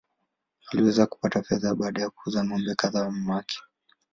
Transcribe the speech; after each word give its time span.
Aliweza 0.71 1.05
kupata 1.05 1.43
fedha 1.47 1.71
baada 1.79 1.99
ya 2.01 2.09
kuuza 2.09 2.43
ng’ombe 2.43 2.73
kadhaa 2.79 3.03
wa 3.03 3.11
mamake. 3.11 3.57